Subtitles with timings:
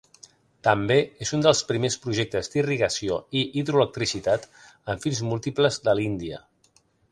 [0.67, 0.95] També
[1.25, 6.45] és un dels primers projectes d'irrigació i hidroelectricitat amb fins múltiples de l'Índia.